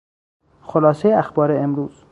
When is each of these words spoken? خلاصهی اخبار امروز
خلاصهی 0.61 1.13
اخبار 1.13 1.51
امروز 1.51 2.05